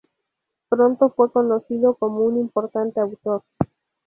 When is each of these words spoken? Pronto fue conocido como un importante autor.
Pronto 0.67 1.11
fue 1.11 1.31
conocido 1.31 1.93
como 1.93 2.21
un 2.23 2.39
importante 2.39 2.99
autor. 2.99 3.43